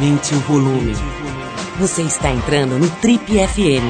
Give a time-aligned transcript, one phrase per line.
[0.00, 0.94] Aumente o volume.
[1.78, 3.84] Você está entrando no Trip FM.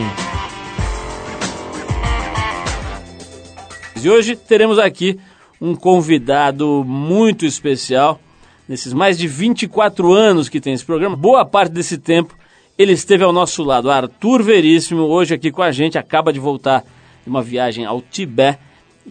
[4.02, 5.20] E hoje teremos aqui
[5.60, 8.20] um convidado muito especial.
[8.68, 12.36] Nesses mais de 24 anos que tem esse programa, boa parte desse tempo
[12.76, 13.88] ele esteve ao nosso lado.
[13.88, 16.80] Arthur Veríssimo, hoje aqui com a gente, acaba de voltar
[17.22, 18.58] de uma viagem ao Tibete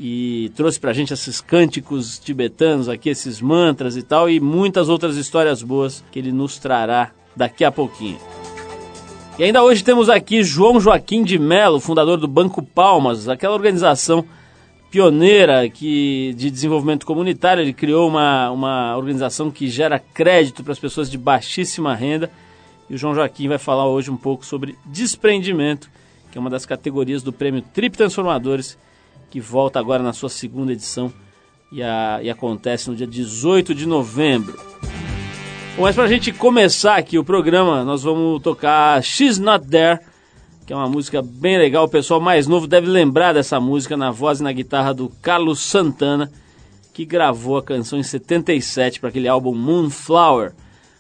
[0.02, 5.18] e trouxe pra gente esses cânticos tibetanos aqui, esses mantras e tal, e muitas outras
[5.18, 8.18] histórias boas que ele nos trará daqui a pouquinho.
[9.38, 14.24] E ainda hoje temos aqui João Joaquim de Mello, fundador do Banco Palmas, aquela organização
[14.90, 17.62] pioneira que, de desenvolvimento comunitário.
[17.62, 22.32] Ele criou uma, uma organização que gera crédito para as pessoas de baixíssima renda.
[22.90, 25.90] E o João Joaquim vai falar hoje um pouco sobre desprendimento,
[26.32, 28.78] que é uma das categorias do prêmio Trip Transformadores
[29.30, 31.14] que volta agora na sua segunda edição
[31.72, 34.60] e, a, e acontece no dia 18 de novembro.
[35.76, 40.00] Bom, mas para a gente começar aqui o programa, nós vamos tocar She's Not There,
[40.66, 41.86] que é uma música bem legal.
[41.86, 45.60] O pessoal mais novo deve lembrar dessa música na voz e na guitarra do Carlos
[45.62, 46.32] Santana,
[46.94, 50.54] que gravou a canção em 77 para aquele álbum Moonflower.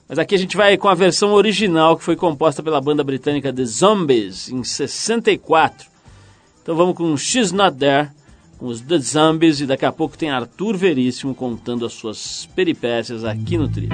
[0.07, 3.53] Mas aqui a gente vai com a versão original que foi composta pela banda britânica
[3.53, 5.87] The Zombies em 64.
[6.63, 8.09] Então vamos com She's Not There
[8.59, 13.23] com os The Zombies e daqui a pouco tem Arthur Veríssimo contando as suas peripécias
[13.23, 13.89] aqui no Trip.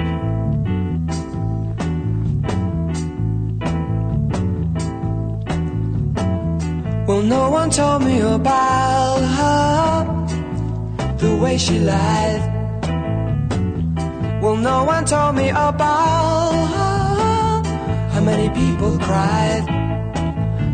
[7.06, 10.26] Well, no one told me about her,
[11.18, 12.42] the way she lied.
[14.42, 17.62] Well, no one told me about her,
[18.12, 19.64] how many people cried.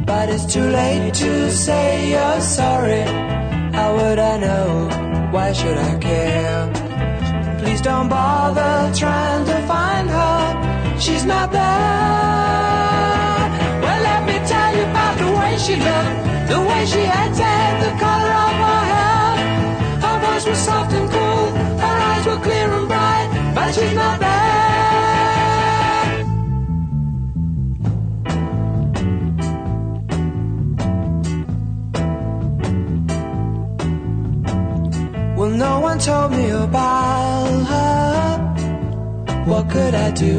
[0.06, 3.41] But it's too late to say you're sorry.
[3.72, 4.88] How would I know?
[5.32, 6.70] Why should I care?
[7.58, 10.98] Please don't bother trying to find her.
[11.00, 11.60] She's not there.
[13.82, 17.92] Well, let me tell you about the way she looked, the way she acted, the
[17.98, 19.30] color of her hair.
[20.04, 21.46] Her voice was soft and cool,
[21.84, 25.21] her eyes were clear and bright, but she's not there.
[36.04, 38.38] Told me about her.
[39.46, 40.38] What could I do?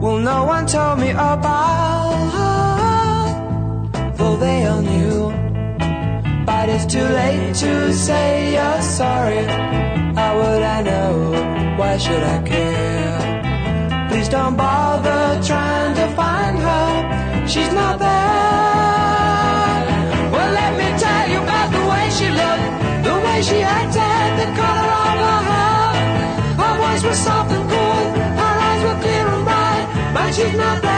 [0.00, 5.32] Well, no one told me about her, though they all knew.
[6.46, 9.44] But it's too late to say you're sorry.
[10.18, 11.76] How would I know?
[11.78, 14.08] Why should I care?
[14.08, 17.46] Please don't bother trying to find her.
[17.46, 19.05] She's not there.
[23.36, 25.92] Way she acted, the color of her hair.
[26.60, 28.04] Her voice was soft and cool,
[28.40, 30.95] her eyes were clear and bright, but she's not there.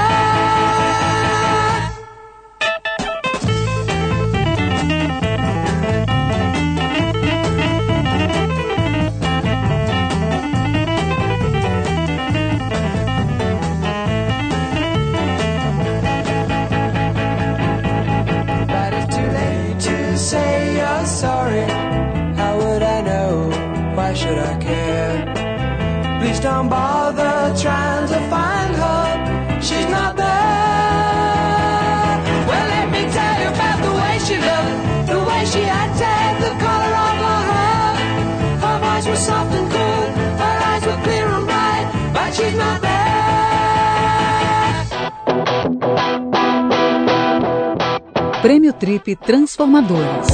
[48.79, 50.29] Trip Transformadores.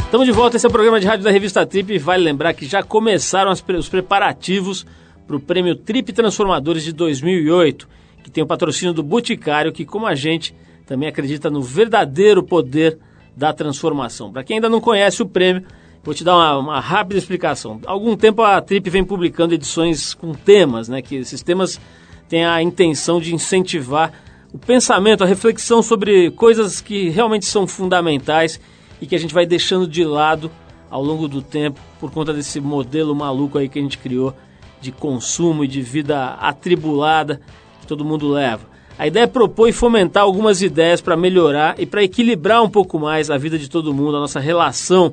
[0.00, 2.66] Estamos de volta, esse é o programa de rádio da revista Trip vale lembrar que
[2.66, 4.84] já começaram os preparativos
[5.24, 7.88] para o prêmio Trip Transformadores de 2008,
[8.24, 10.52] que tem o patrocínio do Boticário, que como a gente
[10.84, 12.98] também acredita no verdadeiro poder
[13.36, 14.32] da transformação.
[14.32, 15.62] Para quem ainda não conhece o prêmio,
[16.02, 17.80] vou te dar uma, uma, rápida explicação.
[17.86, 21.80] Há algum tempo a Trip vem publicando edições com temas, né, que esses temas
[22.28, 24.12] têm a intenção de incentivar
[24.56, 28.58] o pensamento, a reflexão sobre coisas que realmente são fundamentais
[29.02, 30.50] e que a gente vai deixando de lado
[30.90, 34.34] ao longo do tempo por conta desse modelo maluco aí que a gente criou
[34.80, 37.38] de consumo e de vida atribulada
[37.82, 38.66] que todo mundo leva.
[38.98, 42.98] A ideia é propor e fomentar algumas ideias para melhorar e para equilibrar um pouco
[42.98, 45.12] mais a vida de todo mundo, a nossa relação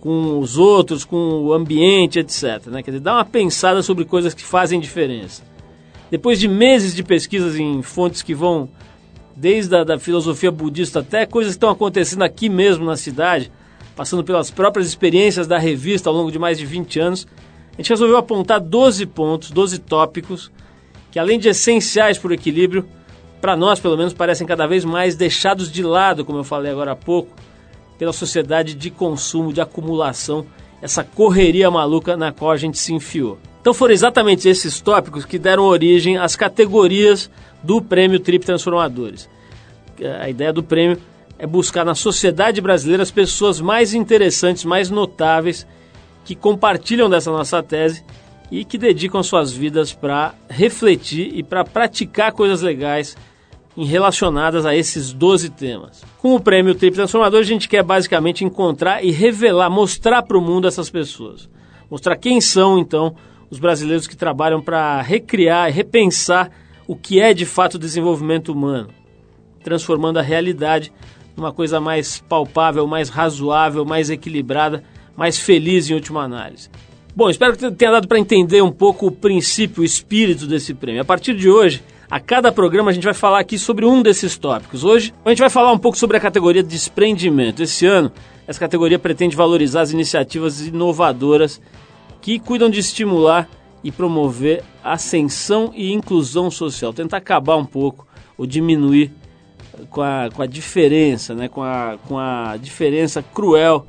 [0.00, 2.66] com os outros, com o ambiente, etc.
[2.66, 2.82] Né?
[2.82, 5.53] Quer dizer, dar uma pensada sobre coisas que fazem diferença.
[6.14, 8.68] Depois de meses de pesquisas em fontes que vão
[9.34, 13.50] desde a da filosofia budista até coisas que estão acontecendo aqui mesmo na cidade,
[13.96, 17.26] passando pelas próprias experiências da revista ao longo de mais de 20 anos,
[17.72, 20.52] a gente resolveu apontar 12 pontos, 12 tópicos,
[21.10, 22.86] que além de essenciais para o equilíbrio,
[23.40, 26.92] para nós pelo menos parecem cada vez mais deixados de lado, como eu falei agora
[26.92, 27.34] há pouco,
[27.98, 30.46] pela sociedade de consumo, de acumulação,
[30.84, 33.38] essa correria maluca na qual a gente se enfiou.
[33.58, 37.30] Então foram exatamente esses tópicos que deram origem às categorias
[37.62, 39.26] do Prêmio Trip Transformadores.
[40.20, 41.00] A ideia do prêmio
[41.38, 45.66] é buscar na sociedade brasileira as pessoas mais interessantes, mais notáveis,
[46.22, 48.04] que compartilham dessa nossa tese
[48.50, 53.16] e que dedicam suas vidas para refletir e para praticar coisas legais
[53.82, 56.04] relacionadas a esses 12 temas.
[56.18, 60.40] Com o prêmio Trip Transformador, a gente quer basicamente encontrar e revelar, mostrar para o
[60.40, 61.48] mundo essas pessoas.
[61.90, 63.16] Mostrar quem são, então,
[63.50, 66.50] os brasileiros que trabalham para recriar e repensar
[66.86, 68.90] o que é de fato o desenvolvimento humano,
[69.62, 70.92] transformando a realidade
[71.36, 74.84] numa coisa mais palpável, mais razoável, mais equilibrada,
[75.16, 76.70] mais feliz em última análise.
[77.16, 81.02] Bom, espero que tenha dado para entender um pouco o princípio, o espírito desse prêmio.
[81.02, 81.82] A partir de hoje,
[82.14, 84.84] a cada programa a gente vai falar aqui sobre um desses tópicos.
[84.84, 87.60] Hoje a gente vai falar um pouco sobre a categoria de desprendimento.
[87.60, 88.12] Esse ano,
[88.46, 91.60] essa categoria pretende valorizar as iniciativas inovadoras
[92.22, 93.48] que cuidam de estimular
[93.82, 98.06] e promover ascensão e inclusão social, tentar acabar um pouco
[98.38, 99.10] ou diminuir
[99.90, 103.86] com a, com a diferença, né, com, a, com a diferença cruel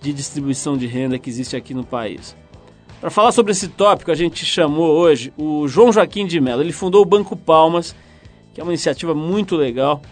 [0.00, 2.36] de distribuição de renda que existe aqui no país.
[3.00, 6.62] Para falar sobre esse tópico, a gente chamou hoje o João Joaquim de Mello.
[6.62, 7.94] Ele fundou o Banco Palmas,
[8.52, 10.02] que é uma iniciativa muito legal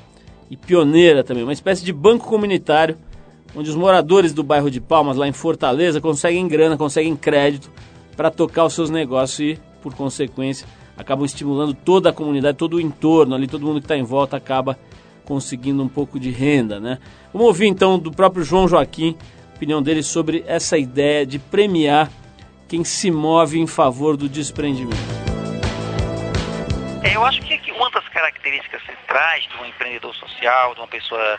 [0.48, 2.96] e pioneira também, uma espécie de banco comunitário
[3.56, 7.72] onde os moradores do bairro de Palmas, lá em Fortaleza, conseguem grana, conseguem crédito
[8.16, 10.66] para tocar os seus negócios e, por consequência,
[10.96, 14.36] acabam estimulando toda a comunidade, todo o entorno ali, todo mundo que está em volta
[14.36, 14.78] acaba
[15.24, 16.98] conseguindo um pouco de renda, né?
[17.32, 19.16] Vamos ouvir então do próprio João Joaquim,
[19.52, 22.12] a opinião dele sobre essa ideia de premiar
[22.68, 24.96] quem se move em favor do desprendimento?
[27.04, 31.38] É, eu acho que uma das características centrais de um empreendedor social, de uma pessoa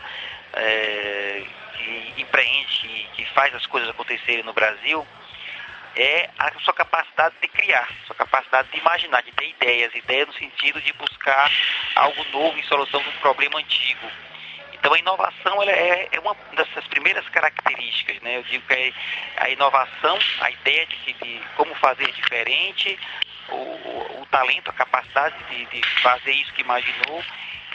[0.54, 1.42] é,
[1.76, 5.06] que empreende, que faz as coisas acontecerem no Brasil,
[5.96, 10.34] é a sua capacidade de criar, sua capacidade de imaginar, de ter ideias, ideias no
[10.34, 11.50] sentido de buscar
[11.96, 14.06] algo novo em solução de um problema antigo.
[14.78, 18.36] Então a inovação ela é, é uma dessas primeiras características, né?
[18.36, 18.92] Eu digo que é
[19.36, 22.98] a inovação, a ideia de, de como fazer diferente,
[23.48, 27.24] o, o, o talento, a capacidade de, de, fazer isso que imaginou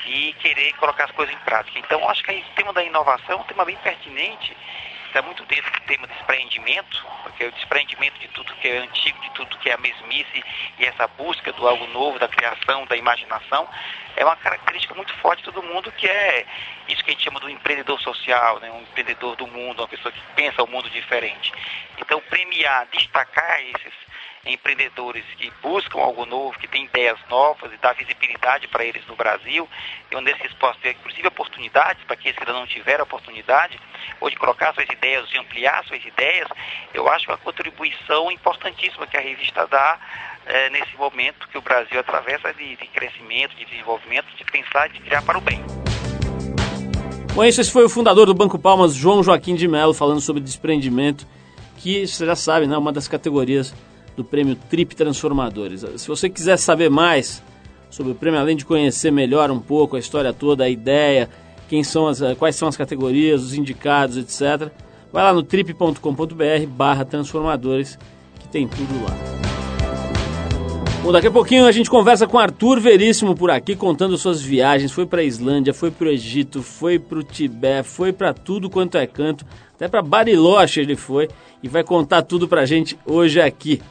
[0.06, 1.80] e querer colocar as coisas em prática.
[1.80, 4.56] Então acho que o tema da inovação é um tema bem pertinente
[5.14, 9.22] está muito dentro do tema de desprendimento, porque o desprendimento de tudo que é antigo,
[9.22, 10.44] de tudo que é a mesmice
[10.80, 13.70] e essa busca do algo novo, da criação, da imaginação,
[14.16, 16.48] é uma característica muito forte de todo mundo, que é
[16.88, 18.72] isso que a gente chama do empreendedor social, né?
[18.72, 21.54] um empreendedor do mundo, uma pessoa que pensa o mundo diferente.
[22.00, 23.94] Então, premiar, destacar esses
[24.46, 29.16] empreendedores que buscam algo novo, que têm ideias novas e dar visibilidade para eles no
[29.16, 29.68] Brasil,
[30.12, 33.80] e onde esses possam ter, inclusive, oportunidades para aqueles que ainda não tiveram oportunidade,
[34.20, 36.48] ou de colocar suas ideias, de ampliar suas ideias,
[36.94, 39.98] eu acho uma contribuição importantíssima que a revista dá
[40.46, 45.00] é, nesse momento que o Brasil atravessa de, de crescimento, de desenvolvimento, de pensar, de
[45.00, 45.64] criar para o bem.
[47.34, 51.26] Bom, esse foi o fundador do Banco Palmas, João Joaquim de Mello, falando sobre desprendimento,
[51.78, 53.74] que você já sabe, né, uma das categorias
[54.16, 55.86] do prêmio Trip Transformadores.
[55.98, 57.42] Se você quiser saber mais
[57.90, 61.30] sobre o prêmio, além de conhecer melhor um pouco a história toda, a ideia,
[61.70, 64.72] quem são as, quais são as categorias, os indicados, etc.,
[65.12, 67.98] vai lá no trip.com.br barra transformadores,
[68.40, 69.44] que tem tudo lá.
[71.04, 74.90] Bom, daqui a pouquinho a gente conversa com Arthur Veríssimo por aqui, contando suas viagens.
[74.90, 78.70] Foi para a Islândia, foi para o Egito, foi para o Tibete, foi para tudo
[78.70, 79.46] quanto é canto.
[79.76, 81.28] Até para Bariloche ele foi
[81.62, 83.82] e vai contar tudo para a gente hoje aqui.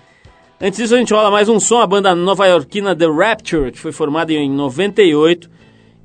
[0.65, 3.91] Antes disso, a gente rola mais um som, a banda nova-iorquina The Rapture, que foi
[3.91, 5.51] formada em 98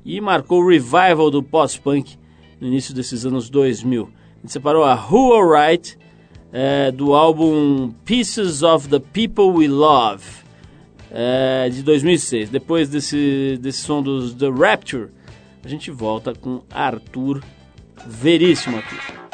[0.04, 2.16] e marcou o revival do post-punk
[2.60, 4.02] no início desses anos 2000.
[4.02, 5.96] A gente separou a Who Alright
[6.52, 10.24] é, do álbum Pieces of the People We Love,
[11.12, 12.50] é, de 2006.
[12.50, 15.10] Depois desse, desse som dos The Rapture,
[15.64, 17.44] a gente volta com Arthur
[18.04, 19.27] Veríssimo aqui.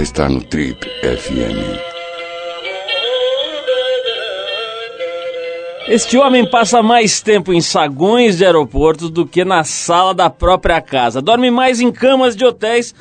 [0.00, 1.78] Você está no Trip FM.
[5.88, 10.80] Este homem passa mais tempo em saguões de aeroportos do que na sala da própria
[10.80, 11.20] casa.
[11.20, 12.94] Dorme mais em camas de hotéis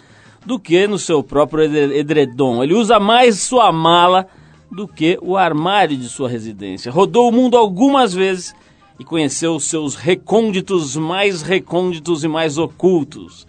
[0.45, 2.61] do que no seu próprio edre- edredom.
[2.61, 4.27] Ele usa mais sua mala
[4.69, 6.91] do que o armário de sua residência.
[6.91, 8.53] Rodou o mundo algumas vezes
[8.99, 13.47] e conheceu os seus recônditos mais recônditos e mais ocultos.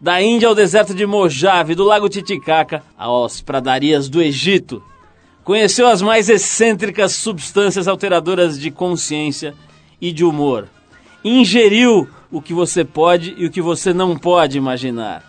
[0.00, 4.80] Da Índia ao deserto de Mojave, do lago Titicaca às pradarias do Egito.
[5.42, 9.54] Conheceu as mais excêntricas substâncias alteradoras de consciência
[10.00, 10.68] e de humor.
[11.24, 15.24] Ingeriu o que você pode e o que você não pode imaginar.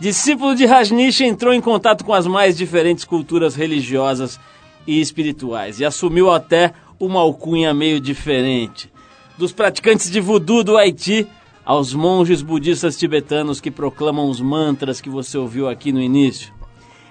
[0.00, 4.40] Discípulo de Rajneesh entrou em contato com as mais diferentes culturas religiosas
[4.84, 8.90] e espirituais e assumiu até uma alcunha meio diferente.
[9.36, 11.24] Dos praticantes de voodoo do Haiti
[11.68, 16.50] aos monges budistas tibetanos que proclamam os mantras que você ouviu aqui no início.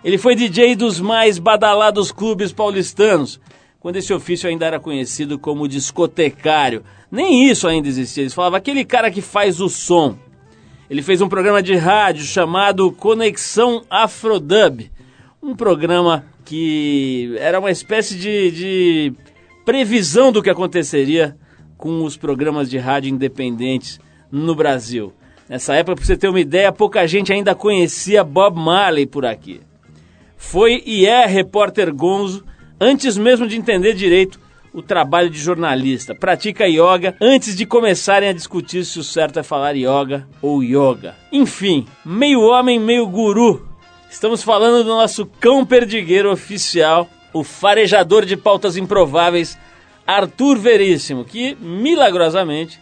[0.03, 3.39] Ele foi DJ dos mais badalados clubes paulistanos,
[3.79, 6.83] quando esse ofício ainda era conhecido como discotecário.
[7.11, 8.23] Nem isso ainda existia.
[8.23, 10.17] Eles falavam aquele cara que faz o som.
[10.89, 14.89] Ele fez um programa de rádio chamado Conexão Afrodub.
[15.39, 19.13] Um programa que era uma espécie de, de
[19.63, 21.37] previsão do que aconteceria
[21.77, 23.99] com os programas de rádio independentes
[24.31, 25.13] no Brasil.
[25.49, 29.61] Nessa época, para você ter uma ideia, pouca gente ainda conhecia Bob Marley por aqui.
[30.35, 32.45] Foi e é repórter gonzo
[32.79, 34.39] antes mesmo de entender direito
[34.73, 36.13] o trabalho de jornalista.
[36.13, 41.15] Pratica yoga antes de começarem a discutir se o certo é falar yoga ou yoga.
[41.31, 43.67] Enfim, meio homem, meio guru.
[44.09, 49.57] Estamos falando do nosso cão perdigueiro oficial, o farejador de pautas improváveis,
[50.05, 52.79] Arthur Veríssimo, que milagrosamente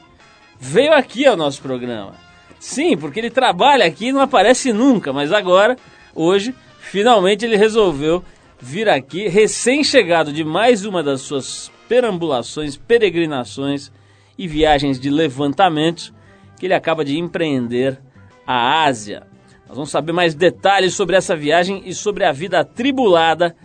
[0.60, 2.14] veio aqui ao nosso programa.
[2.60, 5.78] Sim, porque ele trabalha aqui e não aparece nunca, mas agora,
[6.14, 8.24] hoje, finalmente ele resolveu
[8.60, 13.92] vir aqui, recém-chegado de mais uma das suas perambulações, peregrinações
[14.38, 16.14] e viagens de levantamentos
[16.58, 18.00] que ele acaba de empreender
[18.48, 19.28] à Ásia.
[19.68, 23.56] Nós vamos saber mais detalhes sobre essa viagem e sobre a vida atribulada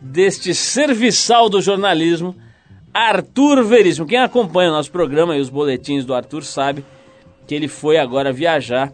[0.00, 2.36] deste serviçal do jornalismo,
[2.98, 4.06] Arthur Veríssimo.
[4.06, 6.82] Quem acompanha o nosso programa e os boletins do Arthur sabe
[7.46, 8.90] que ele foi agora viajar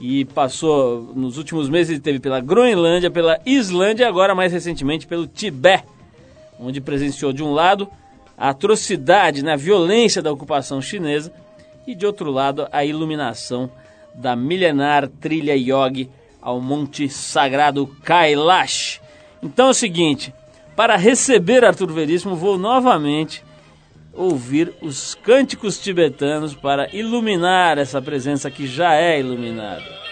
[0.00, 5.08] e passou, nos últimos meses ele teve pela Groenlândia, pela Islândia e agora mais recentemente
[5.08, 5.82] pelo Tibete,
[6.56, 7.88] onde presenciou de um lado
[8.38, 11.32] a atrocidade na violência da ocupação chinesa
[11.84, 13.68] e de outro lado a iluminação
[14.14, 16.08] da milenar trilha yogi
[16.40, 19.00] ao monte sagrado Kailash.
[19.42, 20.32] Então é o seguinte,
[20.76, 23.44] para receber Arthur Veríssimo vou novamente
[24.12, 30.02] ouvir os cânticos tibetanos para iluminar essa presença que já é iluminada.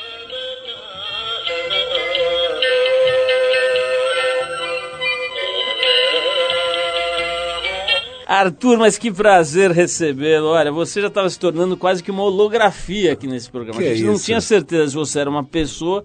[8.26, 10.46] Arthur, mas que prazer recebê-lo.
[10.46, 13.80] Olha, você já estava se tornando quase que uma holografia aqui nesse programa.
[13.80, 16.04] Que a gente é não tinha certeza se você era uma pessoa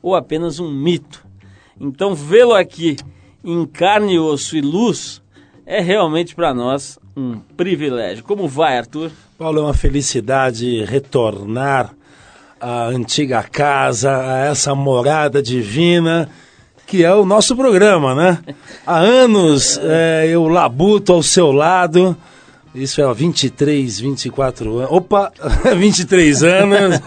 [0.00, 1.22] ou apenas um mito.
[1.78, 2.96] Então, vê-lo aqui
[3.46, 5.22] em carne, osso e luz
[5.64, 8.24] é realmente para nós um privilégio.
[8.24, 9.10] Como vai, Arthur?
[9.38, 11.94] Paulo, é uma felicidade retornar
[12.60, 16.28] à antiga casa, a essa morada divina
[16.86, 18.38] que é o nosso programa, né?
[18.86, 22.16] Há anos é, eu labuto ao seu lado,
[22.76, 24.90] isso é há 23, 24 anos.
[24.92, 25.32] Opa,
[25.76, 27.00] 23 anos.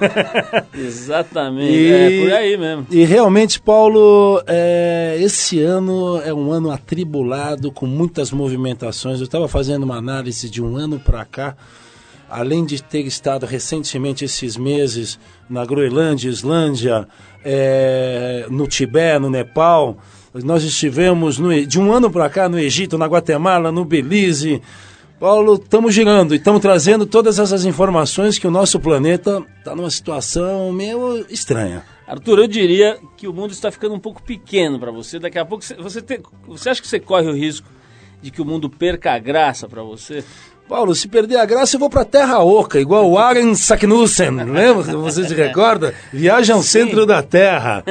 [0.73, 2.88] Exatamente, E- é por aí mesmo.
[2.91, 9.19] E realmente, Paulo, é, esse ano é um ano atribulado, com muitas movimentações.
[9.19, 11.55] Eu estava fazendo uma análise de um ano para cá,
[12.29, 17.08] além de ter estado recentemente esses meses na Groenlândia, Islândia,
[17.43, 19.97] é, no Tibete, no Nepal.
[20.43, 24.62] Nós estivemos no de um ano para cá no Egito, na Guatemala, no Belize.
[25.19, 29.89] Paulo, estamos girando e estamos trazendo todas essas informações que o nosso planeta está numa
[29.91, 31.84] situação meio estranha.
[32.08, 35.19] Arthur, eu diria que o mundo está ficando um pouco pequeno para você.
[35.19, 37.67] Daqui a pouco você, tem- você acha que você corre o risco
[38.21, 40.23] de que o mundo perca a graça para você?
[40.69, 44.84] Paulo, se perder a graça, eu vou pra Terra Oca, igual o Aren Saknussen, lembra?
[44.97, 45.95] Você se recorda?
[46.13, 47.84] Viagem ao centro da Terra.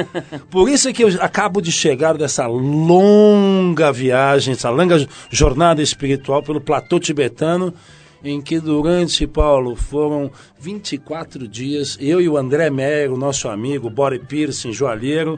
[0.49, 6.41] Por isso é que eu acabo de chegar dessa longa viagem, essa longa jornada espiritual
[6.41, 7.73] pelo platô tibetano,
[8.23, 13.89] em que durante, Paulo, foram 24 dias, eu e o André Meyer, o nosso amigo,
[13.89, 15.37] Bore Pearson, joalheiro,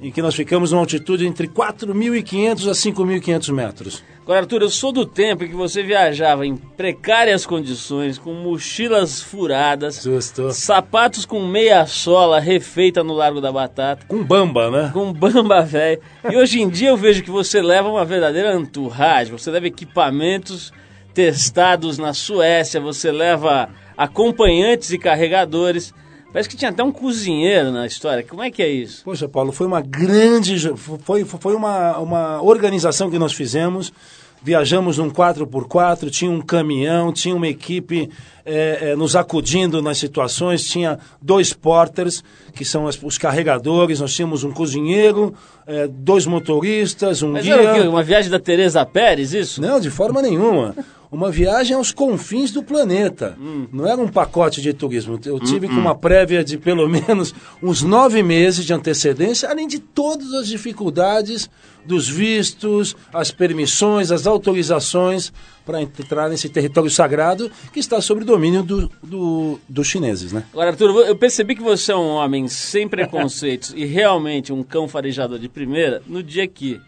[0.00, 4.04] em que nós ficamos numa altitude entre 4.500 a 5.500 metros.
[4.22, 9.20] Agora, Arthur, eu sou do tempo em que você viajava em precárias condições, com mochilas
[9.22, 10.52] furadas, Justo.
[10.52, 14.90] sapatos com meia sola refeita no Largo da Batata, Com bamba, né?
[14.92, 16.00] com bamba velho.
[16.30, 20.72] E hoje em dia eu vejo que você leva uma verdadeira entourage, você leva equipamentos
[21.14, 25.92] testados na Suécia, você leva acompanhantes e carregadores.
[26.32, 28.22] Parece que tinha até um cozinheiro na história.
[28.22, 29.02] Como é que é isso?
[29.04, 30.56] Poxa, Paulo, foi uma grande.
[31.04, 33.92] Foi, foi uma, uma organização que nós fizemos.
[34.40, 38.08] Viajamos num 4x4, tinha um caminhão, tinha uma equipe
[38.46, 42.22] eh, eh, nos acudindo nas situações, tinha dois porters,
[42.54, 45.34] que são as- os carregadores, nós tínhamos um cozinheiro,
[45.66, 47.90] eh, dois motoristas, um Mas guia.
[47.90, 49.60] Uma viagem da Teresa Pérez, isso?
[49.60, 50.72] Não, de forma nenhuma.
[51.10, 53.36] Uma viagem aos confins do planeta.
[53.72, 55.18] Não era um pacote de turismo.
[55.24, 59.78] Eu tive com uma prévia de pelo menos uns nove meses de antecedência, além de
[59.78, 61.48] todas as dificuldades
[61.86, 65.32] dos vistos, as permissões, as autorizações
[65.64, 70.44] para entrar nesse território sagrado que está sob domínio do, do- dos chineses, né?
[70.52, 74.86] Agora, Arthur, eu percebi que você é um homem sem preconceitos e realmente um cão
[74.86, 76.78] farejador de primeira no dia que,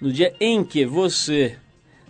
[0.00, 1.56] no dia em que você,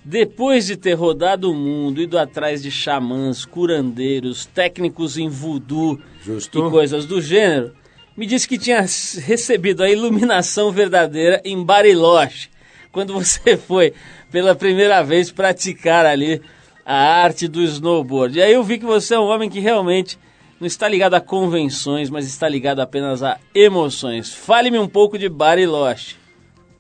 [0.09, 6.65] depois de ter rodado o mundo, ido atrás de xamãs, curandeiros, técnicos em voodoo Justo.
[6.65, 7.75] e coisas do gênero,
[8.17, 12.49] me disse que tinha recebido a iluminação verdadeira em Bariloche,
[12.93, 13.95] quando você foi
[14.31, 16.41] pela primeira vez praticar ali
[16.85, 18.39] a arte do snowboard.
[18.39, 20.17] E aí eu vi que você é um homem que realmente
[20.61, 24.33] não está ligado a convenções, mas está ligado apenas a emoções.
[24.33, 26.15] Fale-me um pouco de Bariloche.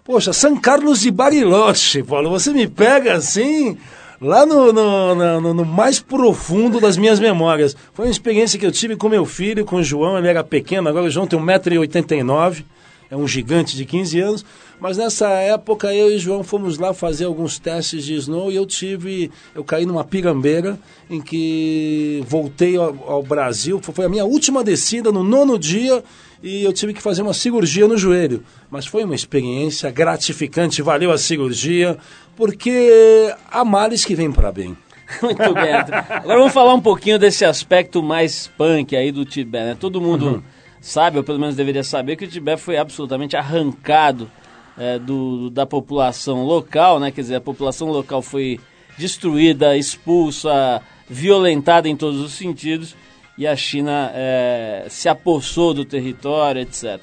[0.06, 3.76] Poxa, São Carlos de Bariloche, Paulo, você me pega assim,
[4.20, 7.76] lá no, no, no- no- mais profundo das minhas memórias.
[7.92, 10.88] Foi uma experiência que eu tive com meu filho, com o João, ele era pequeno,
[10.88, 12.64] agora o João tem 1,89m,
[13.10, 14.44] é um gigante de 15 anos,
[14.80, 18.66] mas nessa época eu e João fomos lá fazer alguns testes de snow e eu
[18.66, 20.78] tive, eu caí numa pirambeira
[21.10, 26.02] em que voltei ao, ao Brasil, foi a minha última descida no nono dia
[26.42, 28.42] e eu tive que fazer uma cirurgia no joelho.
[28.70, 31.96] Mas foi uma experiência gratificante, valeu a cirurgia,
[32.36, 34.76] porque há males que vêm para bem.
[35.22, 35.72] Muito bem.
[35.74, 39.64] Agora vamos falar um pouquinho desse aspecto mais punk aí do Tibete.
[39.64, 39.76] Né?
[39.78, 40.42] Todo mundo
[40.80, 44.30] sabe, ou pelo menos deveria saber, que o Tibete foi absolutamente arrancado
[44.76, 47.10] é, do, da população local, né?
[47.10, 48.60] Quer dizer, a população local foi
[48.98, 52.94] destruída, expulsa, violentada em todos os sentidos
[53.38, 57.00] e a China é, se apossou do território, etc.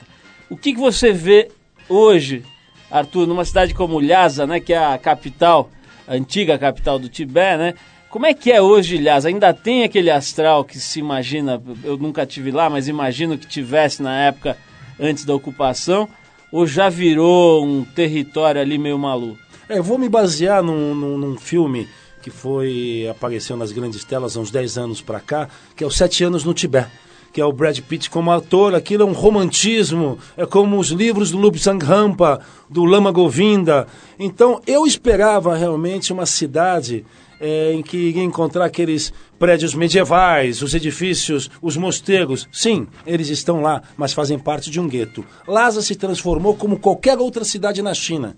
[0.49, 1.49] O que, que você vê
[1.87, 2.43] hoje,
[2.89, 5.69] Arthur, numa cidade como Lhasa, né, que é a capital,
[6.07, 7.73] a antiga capital do Tibete, né?
[8.09, 9.27] Como é que é hoje Lhasa?
[9.27, 14.03] Ainda tem aquele astral que se imagina, eu nunca tive lá, mas imagino que tivesse
[14.03, 14.55] na época
[14.99, 16.07] antes da ocupação,
[16.51, 19.39] ou já virou um território ali meio maluco?
[19.67, 21.87] É, eu vou me basear num, num, num filme
[22.23, 25.97] que foi apareceu nas grandes telas há uns 10 anos para cá, que é os
[25.97, 26.89] Sete Anos no Tibete,
[27.33, 28.73] que é o Brad Pitt como ator.
[28.73, 33.87] Aquilo é um romantismo, é como os livros do Lubsang Rampa, do Lama Govinda.
[34.17, 37.05] Então, eu esperava realmente uma cidade
[37.41, 42.47] é, em que iria encontrar aqueles prédios medievais, os edifícios, os mosteiros.
[42.53, 45.25] Sim, eles estão lá, mas fazem parte de um gueto.
[45.45, 48.37] Lhasa se transformou como qualquer outra cidade na China.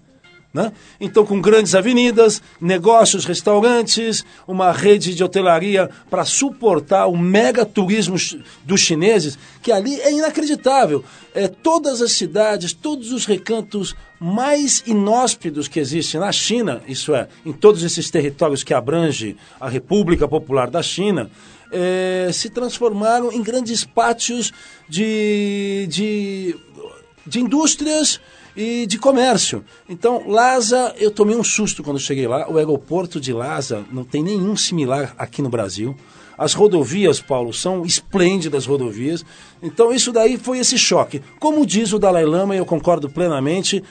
[0.55, 0.71] Né?
[1.01, 8.15] Então, com grandes avenidas, negócios, restaurantes, uma rede de hotelaria para suportar o mega turismo
[8.63, 11.03] dos chineses, que ali é inacreditável.
[11.33, 17.27] É, todas as cidades, todos os recantos mais inóspidos que existem na China, isso é,
[17.45, 21.29] em todos esses territórios que abrange a República Popular da China,
[21.69, 24.53] é, se transformaram em grandes pátios
[24.87, 26.55] de, de,
[27.27, 28.21] de indústrias
[28.55, 29.63] e de comércio.
[29.87, 32.49] Então, Lhasa, eu tomei um susto quando cheguei lá.
[32.49, 35.95] O aeroporto de Lhasa não tem nenhum similar aqui no Brasil.
[36.37, 39.25] As rodovias, Paulo, são esplêndidas rodovias.
[39.63, 41.21] Então, isso daí foi esse choque.
[41.39, 43.83] Como diz o Dalai Lama, e eu concordo plenamente,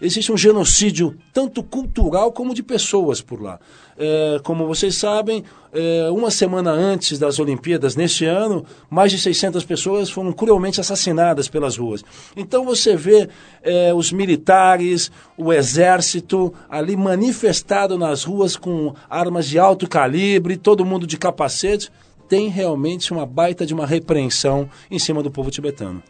[0.00, 3.58] existe um genocídio tanto cultural como de pessoas por lá.
[3.96, 9.64] É, como vocês sabem, é, uma semana antes das Olimpíadas neste ano, mais de 600
[9.64, 12.04] pessoas foram cruelmente assassinadas pelas ruas.
[12.36, 13.28] Então você vê
[13.62, 20.86] é, os militares, o exército ali manifestado nas ruas com armas de alto calibre, todo
[20.86, 21.90] mundo de capacete.
[22.28, 26.02] Tem realmente uma baita de uma repreensão em cima do povo tibetano.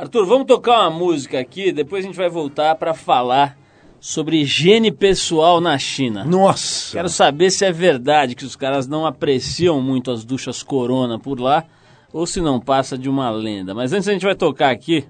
[0.00, 3.58] Arthur, vamos tocar uma música aqui, depois a gente vai voltar para falar
[4.00, 6.24] sobre higiene pessoal na China.
[6.24, 6.92] Nossa!
[6.92, 11.38] Quero saber se é verdade que os caras não apreciam muito as duchas Corona por
[11.38, 11.66] lá
[12.14, 13.74] ou se não passa de uma lenda.
[13.74, 15.04] Mas antes a gente vai tocar aqui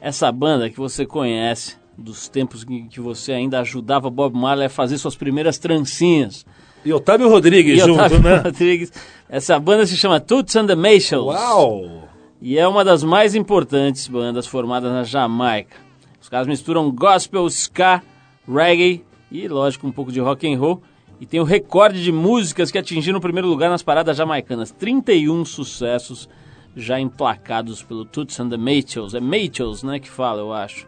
[0.00, 4.68] essa banda que você conhece dos tempos em que você ainda ajudava Bob Marley a
[4.68, 6.44] fazer suas primeiras trancinhas.
[6.84, 8.36] E Otávio Rodrigues E junto, Otávio né?
[8.38, 8.92] Rodrigues.
[9.28, 11.36] Essa banda se chama Toots and the Mayshals.
[11.36, 12.07] Uau!
[12.40, 15.76] E é uma das mais importantes bandas formadas na Jamaica.
[16.20, 18.00] Os caras misturam gospel, ska,
[18.46, 20.80] reggae e, lógico, um pouco de rock and roll.
[21.20, 24.70] E tem o recorde de músicas que atingiram o primeiro lugar nas paradas jamaicanas.
[24.70, 26.28] 31 sucessos
[26.76, 29.14] já emplacados pelo Toots and the Maytals.
[29.14, 30.86] É Maytals, né, que fala, eu acho.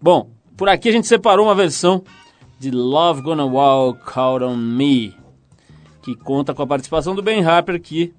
[0.00, 2.04] Bom, por aqui a gente separou uma versão
[2.56, 5.14] de Love Gonna Walk Out On Me,
[6.02, 8.12] que conta com a participação do Ben Harper, que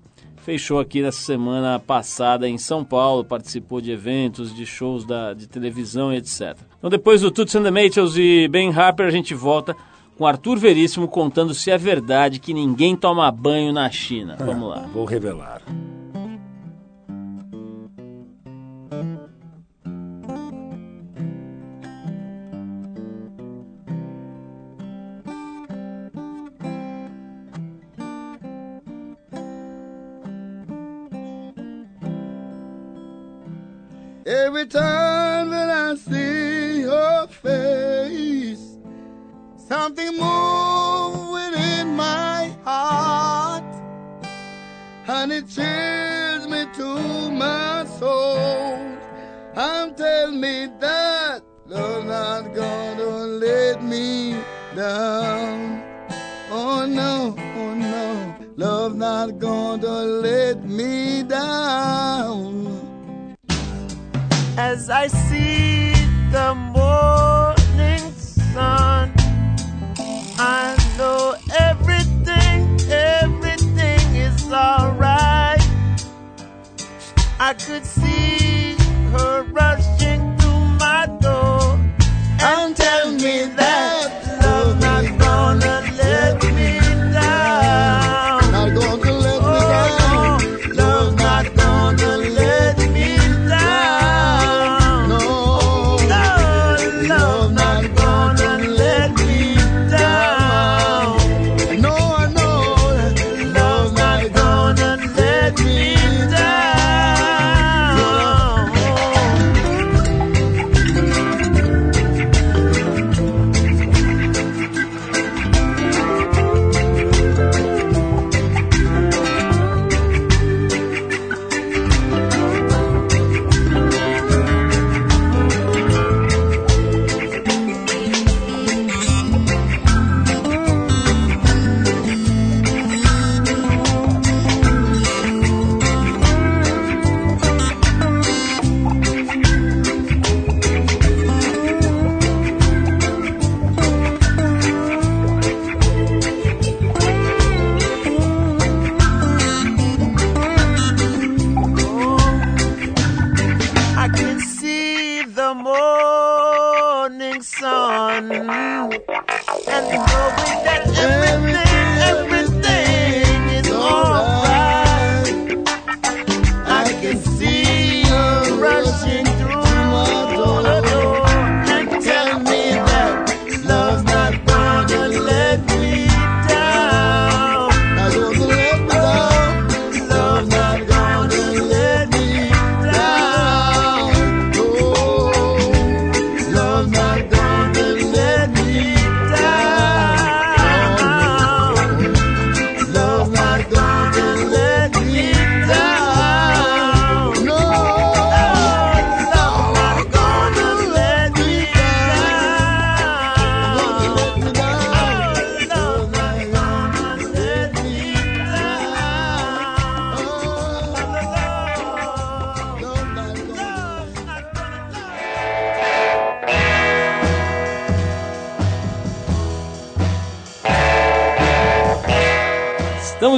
[0.43, 5.47] fechou aqui nessa semana passada em São Paulo, participou de eventos, de shows da, de
[5.47, 6.57] televisão e etc.
[6.77, 9.75] Então depois do Toots and the Maytals e Ben Harper, a gente volta
[10.17, 14.35] com Arthur Veríssimo contando se é verdade que ninguém toma banho na China.
[14.37, 14.89] Vamos lá.
[14.93, 15.61] Vou revelar.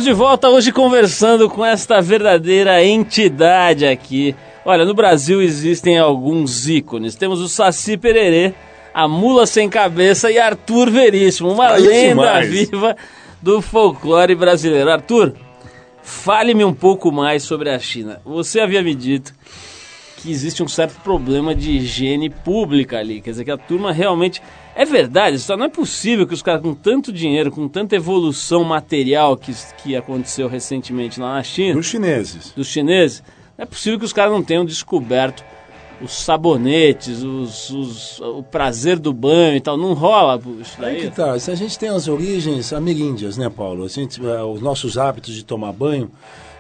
[0.02, 4.36] Estamos de volta hoje conversando com esta verdadeira entidade aqui.
[4.66, 7.14] Olha, no Brasil existem alguns ícones.
[7.14, 8.52] Temos o Saci Pererê,
[8.96, 12.50] a Mula Sem Cabeça e Arthur Veríssimo, uma é lenda demais.
[12.50, 12.98] viva
[13.40, 14.90] do folclore brasileiro.
[14.90, 15.34] Arthur,
[16.02, 18.20] fale-me um pouco mais sobre a China.
[18.26, 19.36] Você havia me dito
[20.22, 23.22] que existe um certo problema de higiene pública ali.
[23.22, 24.42] Quer dizer, que a turma realmente.
[24.76, 28.64] É verdade, só não é possível que os caras com tanto dinheiro, com tanta evolução
[28.64, 29.52] material que,
[29.84, 32.54] que aconteceu recentemente lá na China, Dos chineses.
[32.56, 33.22] dos chineses,
[33.58, 35.44] não é possível que os caras não tenham descoberto
[36.02, 39.78] os sabonetes, os, os- o prazer do banho e tal.
[39.78, 41.02] Não rola isso Aí daí?
[41.10, 43.84] que tá, se a gente tem as origens ameríndias, né, Paulo?
[43.84, 46.10] A gente, eh, os nossos hábitos de tomar banho,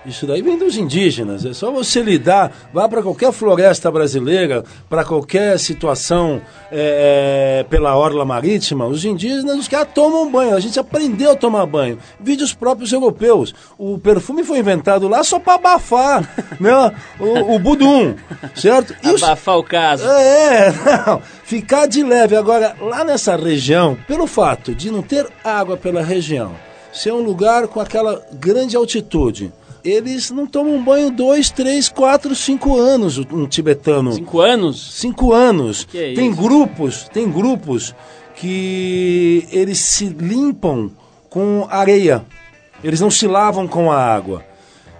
[0.06, 1.46] isso daí vem dos indígenas.
[1.46, 7.96] É só você lidar, vá para qualquer floresta brasileira, para qualquer situação eh, eh, pela
[7.96, 10.56] orla marítima, os indígenas, os caras tomam banho.
[10.56, 12.00] A gente aprendeu a tomar banho.
[12.20, 13.54] Vide os próprios europeus.
[13.78, 16.28] O perfume foi inventado lá só para abafar,
[16.60, 16.72] né?
[17.20, 18.16] O, o budum,
[18.56, 18.96] certo?
[19.04, 20.04] E os- Abafar o caso.
[20.08, 20.72] é,
[21.06, 21.22] não.
[21.44, 22.36] Ficar de leve.
[22.36, 26.54] Agora, lá nessa região, pelo fato de não ter água pela região,
[26.94, 29.52] ser um lugar com aquela grande altitude,
[29.84, 34.14] eles não tomam banho dois, três, quatro, cinco anos, um tibetano.
[34.14, 34.94] Cinco anos?
[34.94, 35.88] Cinco anos.
[35.94, 36.42] É tem isso?
[36.42, 37.96] grupos, tem grupos
[38.36, 40.92] que eles se limpam
[41.30, 42.26] com areia.
[42.84, 44.44] Eles não se lavam com a água.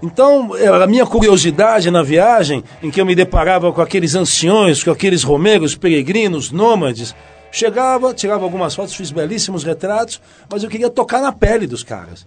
[0.02, 4.84] Então, é, a minha curiosidade na viagem, em que eu me deparava com aqueles anciões,
[4.84, 7.14] com aqueles romeiros, peregrinos, nômades,
[7.52, 12.26] chegava, tirava algumas fotos, fiz belíssimos retratos, mas eu queria tocar na pele dos caras.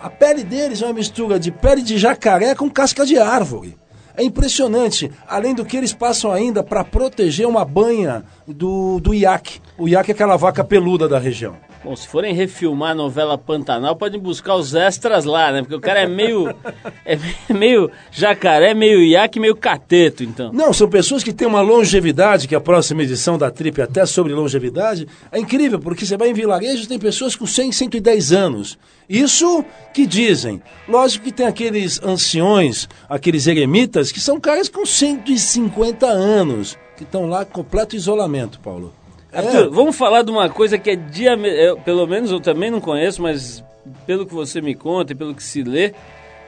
[0.00, 3.76] A pele deles é uma mistura de pele de jacaré com casca de árvore.
[4.16, 9.60] É impressionante, além do que eles passam ainda para proteger uma banha do, do iaque.
[9.78, 11.56] O iaque é aquela vaca peluda da região.
[11.84, 15.62] Bom, se forem refilmar a novela Pantanal, podem buscar os extras lá, né?
[15.62, 16.54] Porque o cara é meio.
[17.04, 17.18] é
[17.52, 20.52] meio jacaré, meio iaque, meio cateto, então.
[20.52, 24.06] Não, são pessoas que têm uma longevidade, que a próxima edição da Trip é até
[24.06, 28.78] sobre longevidade, é incrível, porque você vai em vilarejos tem pessoas com 100, 110 anos.
[29.08, 30.62] Isso que dizem.
[30.88, 37.26] Lógico que tem aqueles anciões, aqueles eremitas, que são caras com 150 anos, que estão
[37.26, 38.92] lá em completo isolamento, Paulo.
[39.32, 39.38] É.
[39.38, 41.36] Arthur, vamos falar de uma coisa que é dia,
[41.84, 43.64] pelo menos eu também não conheço, mas
[44.06, 45.94] pelo que você me conta e pelo que se lê,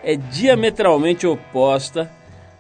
[0.03, 2.11] é diametralmente oposta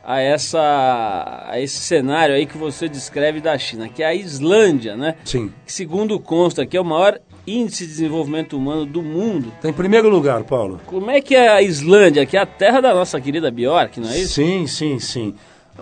[0.02, 4.96] a essa a esse cenário aí que você descreve da China, que é a Islândia,
[4.96, 5.14] né?
[5.24, 5.52] Sim.
[5.64, 9.52] Que segundo consta que é o maior índice de desenvolvimento humano do mundo.
[9.56, 10.80] Está em primeiro lugar, Paulo.
[10.86, 14.08] Como é que é a Islândia, que é a terra da nossa querida Bjork, não
[14.08, 14.34] é isso?
[14.34, 15.34] Sim, sim, sim.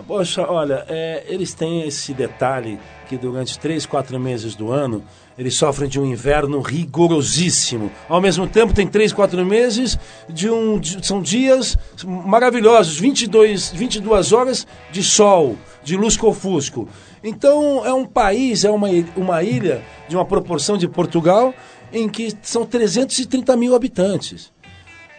[0.07, 2.79] Poxa, olha, é, eles têm esse detalhe
[3.13, 5.03] que durante três, quatro meses do ano
[5.37, 7.91] eles sofrem de um inverno rigorosíssimo.
[8.09, 9.97] Ao mesmo tempo, tem três, quatro meses
[10.29, 10.79] de um.
[10.79, 16.87] de- são dias maravilhosos 22, 22 horas de sol, de lusco-fusco.
[17.23, 21.53] Então, é um país, é uma, uma ilha de uma proporção de Portugal
[21.91, 24.51] em que são 330 mil habitantes.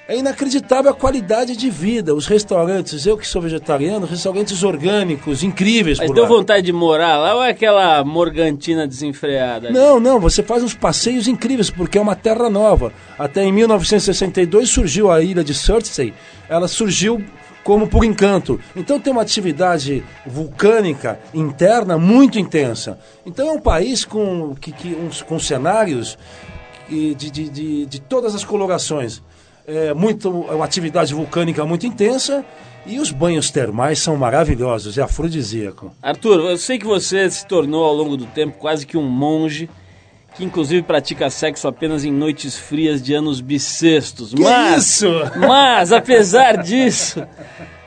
[0.06, 2.14] É inacreditável a qualidade de vida.
[2.14, 6.28] Os restaurantes, eu que sou vegetariano, restaurantes orgânicos, incríveis Mas deu lá.
[6.28, 9.68] vontade de morar lá ou é aquela morgantina desenfreada?
[9.68, 9.74] ali?
[9.78, 12.92] Não, não, você faz uns passeios incríveis, porque é uma terra nova.
[13.18, 16.12] Até em 1962 surgiu a ilha de Surtsey.
[16.50, 17.24] Ela surgiu
[17.62, 18.60] como por encanto.
[18.76, 22.98] Então tem uma atividade vulcânica interna muito intensa.
[23.24, 26.18] Então é um país com, que, que- uns- com cenários
[26.90, 29.22] de, de, de, de todas as colorações.
[29.66, 32.44] É muito, é uma atividade vulcânica muito intensa
[32.86, 35.90] e os banhos termais são maravilhosos, é afrodisíaco.
[36.02, 39.70] Arthur, eu sei que você se tornou ao longo do tempo quase que um monge,
[40.36, 44.34] que inclusive pratica sexo apenas em noites frias de anos bissextos.
[44.34, 45.10] Que mas, isso?
[45.36, 47.26] mas, apesar disso,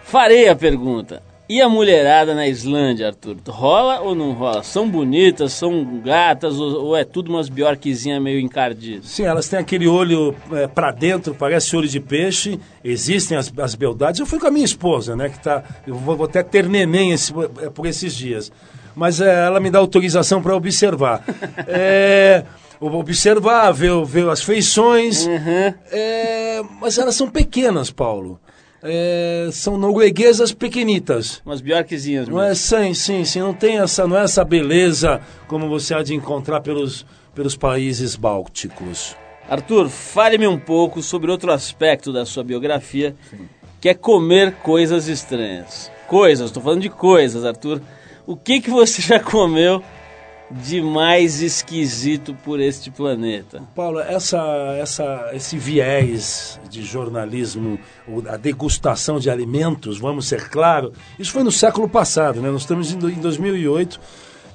[0.04, 1.22] farei a pergunta.
[1.49, 3.38] E a mulherada na Islândia, Arthur?
[3.47, 4.63] Rola ou não rola?
[4.63, 9.07] São bonitas, são gatas ou, ou é tudo umas biorquezinhas meio encardidas?
[9.07, 12.60] Sim, elas têm aquele olho é, para dentro, parece olho de peixe.
[12.83, 14.19] Existem as, as beldades.
[14.19, 15.29] Eu fui com a minha esposa, né?
[15.29, 15.63] Que tá.
[15.88, 17.31] Eu vou, vou até ter neném esse-
[17.62, 18.51] é, por esses dias.
[18.93, 21.23] Mas é, ela me dá autorização para observar.
[21.65, 22.43] É,
[22.79, 25.25] observar, ver, ver as feições.
[25.91, 28.39] É, mas elas são pequenas, Paulo.
[28.84, 31.42] É, são norueguesas pequenitas.
[31.46, 35.68] Umas biorquezinhas Não é sim, sim, sim, não tem essa, não é essa beleza como
[35.68, 39.16] você há de encontrar pelos, pelos países bálticos.
[39.50, 43.16] Arthur, fale-me um pouco sobre outro aspecto da sua biografia,
[43.80, 45.92] que é comer coisas estranhas.
[46.08, 47.82] Coisas, estou falando de coisas, Arthur.
[48.26, 49.82] O que que você já comeu
[50.49, 53.62] de mais esquisito por este planeta?
[53.75, 54.39] Paulo, essa,
[54.79, 57.77] essa, esse viés de jornalismo,
[58.29, 62.49] a degustação de alimentos, vamos ser claro, isso foi no século passado, né?
[62.49, 63.99] Nós estamos em do- em 2008.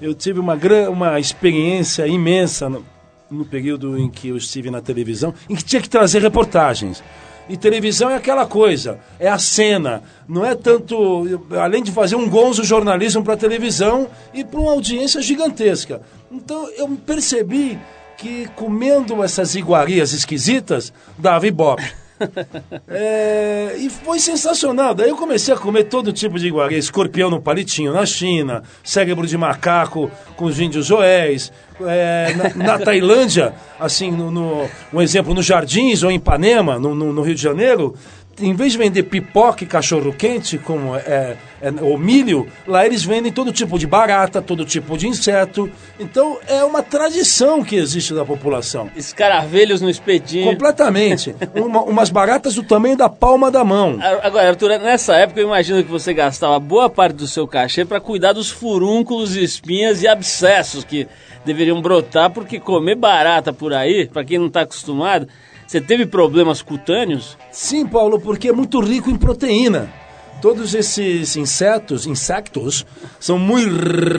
[0.00, 0.58] Eu tive uma,
[0.90, 2.84] uma experiência imensa no,
[3.30, 7.02] no período em que eu estive na televisão, em que tinha que trazer reportagens.
[7.48, 11.40] E televisão é aquela coisa, é a cena, não é tanto.
[11.60, 16.00] Além de fazer um gonzo jornalismo para televisão e para uma audiência gigantesca.
[16.30, 17.78] Então eu percebi
[18.16, 22.01] que comendo essas iguarias esquisitas, dava ibope.
[22.88, 24.94] É, e foi sensacional.
[24.94, 26.78] Daí eu comecei a comer todo tipo de iguaria.
[26.78, 31.52] Escorpião no palitinho na China, cérebro de macaco com os índios joéis.
[31.80, 36.94] É, na, na Tailândia, assim, no, no- um exemplo, nos Jardins ou em Ipanema, no,
[36.94, 37.94] no- no Rio de Janeiro,
[38.42, 43.30] em vez de vender pipoca e cachorro-quente, como é, é, o milho, lá eles vendem
[43.32, 45.70] todo tipo de barata, todo tipo de inseto.
[45.98, 48.90] Então é uma tradição que existe da população.
[48.96, 50.50] Escaravelhos no espetinho.
[50.50, 51.34] Completamente.
[51.54, 53.98] Uma- umas baratas do tamanho da palma da mão.
[54.22, 58.00] Agora, Arthur, nessa época eu imagino que você gastava boa parte do seu cachê para
[58.00, 61.06] cuidar dos furúnculos, espinhas e abscessos que
[61.44, 65.26] deveriam brotar, porque comer barata por aí, para quem não está acostumado,
[65.66, 67.36] você teve problemas cutâneos?
[67.50, 69.92] Sim, Paulo, porque é muito rico em proteína.
[70.40, 72.84] Todos esses insetos, insectos,
[73.20, 73.70] são muito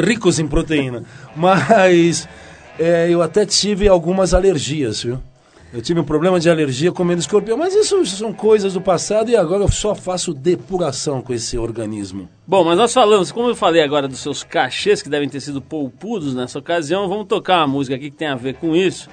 [0.05, 1.03] ricos em proteína.
[1.35, 2.27] Mas
[2.79, 5.19] é, eu até tive algumas alergias, viu?
[5.73, 9.35] Eu tive um problema de alergia comendo escorpião, mas isso são coisas do passado e
[9.35, 12.29] agora eu só faço depuração com esse organismo.
[12.45, 15.59] Bom, mas nós falamos, como eu falei agora dos seus cachês que devem ter sido
[15.59, 19.09] poupudos nessa ocasião, vamos tocar uma música aqui que tem a ver com isso.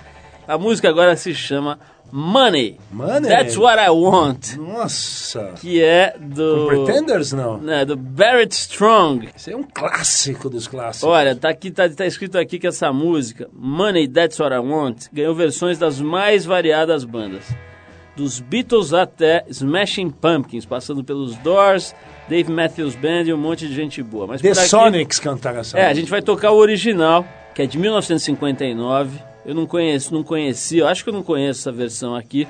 [0.50, 1.78] A música agora se chama
[2.10, 2.76] Money.
[2.90, 3.28] Money?
[3.30, 4.56] That's What I Want.
[4.56, 5.52] Nossa!
[5.60, 6.66] Que é do.
[6.66, 7.58] Pretenders, não?
[7.58, 9.28] Né, do Barrett Strong.
[9.36, 11.08] Isso é um clássico dos clássicos.
[11.08, 15.04] Olha, tá aqui tá, tá escrito aqui que essa música, Money That's What I Want,
[15.12, 17.44] ganhou versões das mais variadas bandas.
[18.16, 21.94] Dos Beatles até Smashing Pumpkins, passando pelos Doors,
[22.28, 24.26] Dave Matthews Band e um monte de gente boa.
[24.26, 26.00] Mas The aqui- Sonics cantaram essa É, a música.
[26.00, 27.24] gente vai tocar o original,
[27.54, 29.29] que é de 1959.
[29.44, 32.46] Eu não conheço, não conhecia, eu acho que eu não conheço essa versão aqui,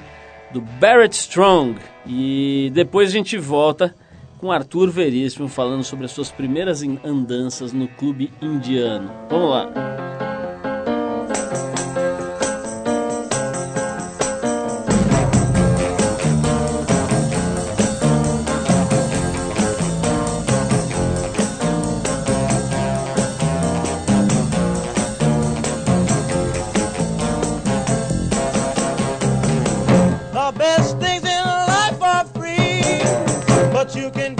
[0.52, 1.78] do Barrett Strong.
[2.06, 3.94] E depois a gente volta
[4.38, 9.10] com Arthur Veríssimo falando sobre as suas primeiras andanças no clube indiano.
[9.28, 10.39] Vamos lá.
[33.96, 34.39] You can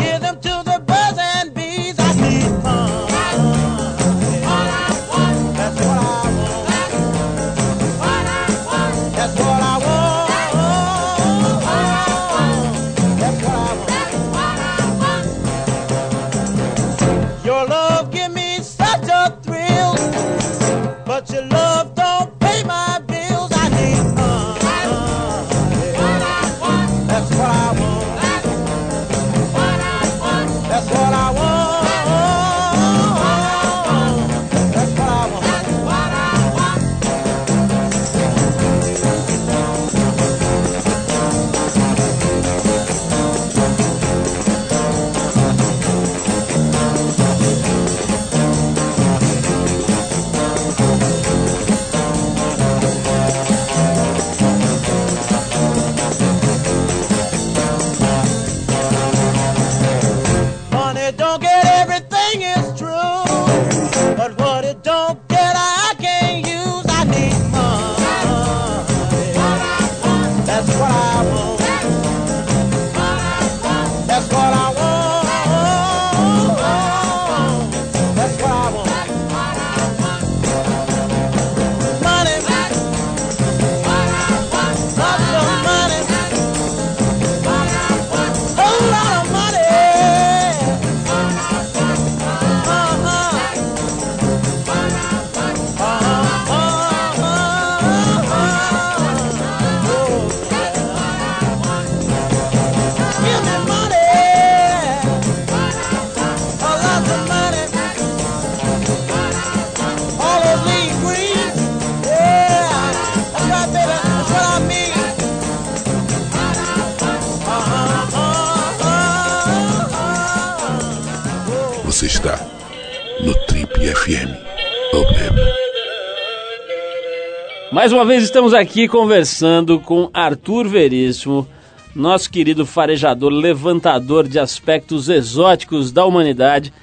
[127.80, 131.48] Mais uma vez estamos aqui conversando com Arthur Veríssimo,
[131.96, 136.74] nosso querido farejador, levantador de aspectos exóticos da humanidade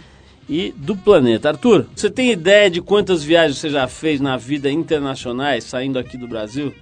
[0.49, 1.49] e do planeta.
[1.49, 6.17] Arthur, você tem ideia de quantas viagens você já fez na vida internacionais, saindo aqui
[6.17, 6.73] do Brasil?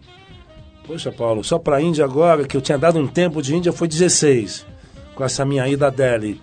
[0.87, 3.73] Poxa, Paulo, só para a Índia agora, que eu tinha dado um tempo de Índia,
[3.73, 4.65] foi 16,
[5.13, 6.39] com essa minha ida a Delhi.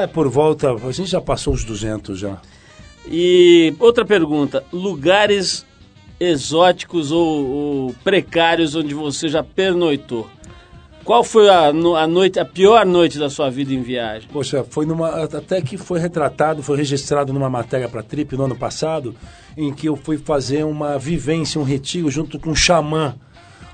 [0.00, 2.40] É por volta, a gente já passou os 200 já.
[3.10, 5.66] E outra pergunta: lugares
[6.20, 10.28] exóticos ou, ou precários onde você já pernoitou?
[11.08, 14.28] Qual foi a, a noite, a pior noite da sua vida em viagem?
[14.30, 15.24] Poxa, foi numa.
[15.24, 19.14] Até que foi retratado, foi registrado numa matéria para Trip no ano passado,
[19.56, 23.16] em que eu fui fazer uma vivência, um retiro junto com um xamã,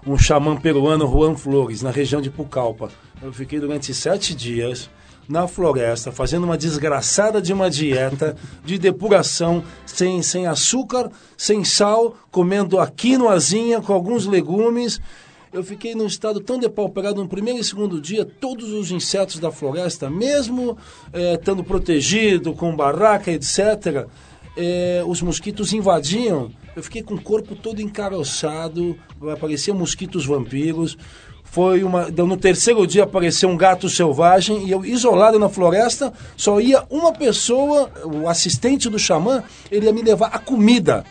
[0.06, 2.90] um xamã peruano, Juan Flores, na região de Pucallpa.
[3.20, 4.88] Eu fiquei durante sete dias
[5.28, 12.16] na floresta, fazendo uma desgraçada de uma dieta de depuração, sem, sem açúcar, sem sal,
[12.30, 15.00] comendo a quinoazinha com alguns legumes.
[15.52, 19.52] Eu fiquei num estado tão depauperado no primeiro e segundo dia, todos os insetos da
[19.52, 20.76] floresta, mesmo
[21.12, 24.08] eh, estando protegido, com barraca, etc.,
[24.56, 26.50] eh, os mosquitos invadiam.
[26.74, 28.98] Eu fiquei com o corpo todo encaroçado,
[29.32, 30.98] apareciam mosquitos vampiros.
[31.54, 32.08] Foi uma.
[32.08, 37.12] No terceiro dia apareceu um gato selvagem e eu, isolado na floresta, só ia uma
[37.12, 41.04] pessoa, o assistente do xamã, ele ia me levar a comida.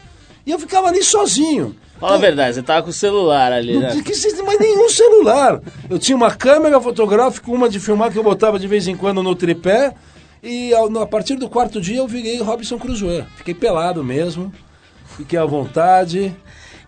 [0.45, 1.73] E eu ficava ali sozinho.
[1.97, 3.91] Fala a verdade, você tava com o celular ali, Não né?
[3.91, 5.61] tinha que existir mais nenhum celular.
[5.89, 9.23] Eu tinha uma câmera fotográfica, uma de filmar que eu botava de vez em quando
[9.23, 9.93] no tripé.
[10.43, 13.23] E a partir do quarto dia eu virei Robson Crusoe.
[13.37, 14.51] Fiquei pelado mesmo.
[15.15, 16.35] Fiquei à vontade.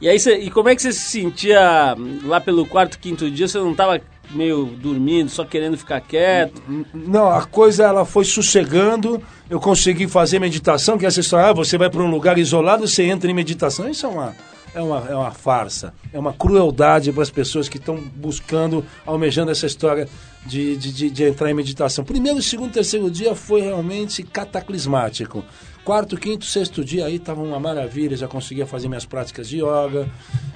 [0.01, 3.47] E aí, você, e como é que você se sentia lá pelo quarto, quinto dia?
[3.47, 6.61] Você não tava meio dormindo, só querendo ficar quieto?
[6.93, 9.21] Não, a coisa ela foi sossegando.
[9.49, 12.87] Eu consegui fazer meditação, que é essa história, ah, você vai para um lugar isolado,
[12.87, 13.87] você entra em meditação.
[13.87, 14.35] Isso é uma,
[14.73, 15.93] é uma, é uma farsa.
[16.11, 20.07] É uma crueldade para as pessoas que estão buscando, almejando essa história
[20.45, 22.03] de, de, de, de entrar em meditação.
[22.03, 25.43] Primeiro, segundo, terceiro dia foi realmente cataclismático.
[25.85, 30.09] Quarto, quinto, sexto dia aí estava uma maravilha, já conseguia fazer minhas práticas de yoga.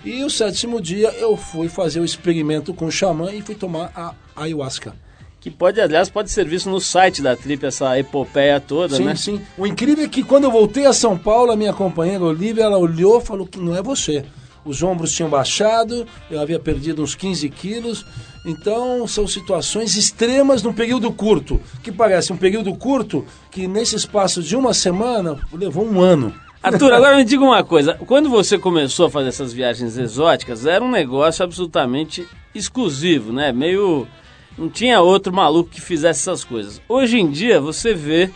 [0.03, 3.91] E o sétimo dia eu fui fazer o experimento com o xamã e fui tomar
[3.95, 4.95] a ayahuasca.
[5.39, 9.15] Que pode, aliás, pode ser visto no site da Trip, essa epopeia toda, Sim, né?
[9.15, 9.39] sim.
[9.55, 12.79] O incrível é que quando eu voltei a São Paulo, a minha companheira Olivia, ela
[12.79, 14.25] olhou e falou que não é você.
[14.69, 18.05] Os ombros tinham baixado, eu havia perdido uns 15 quilos.
[18.45, 24.43] Então, são situações extremas num período curto, que parece um período curto que nesse espaço
[24.43, 26.31] de uma semana levou um ano.
[26.61, 27.95] Arthur, agora me diga uma coisa.
[28.05, 33.51] Quando você começou a fazer essas viagens exóticas, era um negócio absolutamente exclusivo, né?
[33.51, 34.07] Meio.
[34.55, 36.79] Não tinha outro maluco que fizesse essas coisas.
[36.87, 38.29] Hoje em dia, você vê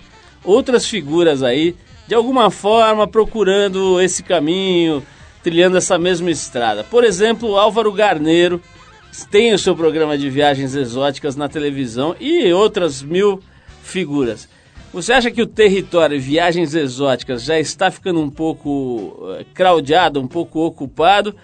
[0.43, 1.75] outras figuras aí,
[2.07, 5.05] de alguma forma, procurando esse caminho,
[5.43, 6.83] trilhando essa mesma estrada.
[6.83, 8.61] Por exemplo, Álvaro Garneiro
[9.29, 13.41] tem o seu programa de viagens exóticas na televisão e outras mil
[13.83, 14.47] figuras.
[14.93, 20.27] Você acha que o território viagens exóticas já está ficando um pouco eh, craudiado, um
[20.27, 21.35] pouco ocupado?